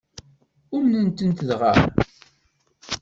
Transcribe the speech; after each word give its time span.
Umnen-tent 0.75 1.45
dɣa? 1.49 1.73